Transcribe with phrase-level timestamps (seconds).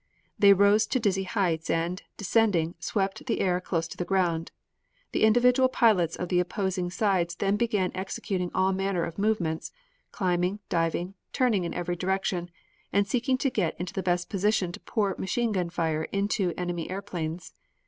[0.39, 4.51] They rose to dizzy heights, and, descending, swept the air close to the ground.
[5.11, 9.71] The individual pilots of the opposing sides then began executing all manner of movements,
[10.11, 12.49] climbing, diving, turning in every direction,
[12.91, 16.89] and seeking to get into the best position to pour machine gun fire into enemy
[16.89, 17.53] airplanes.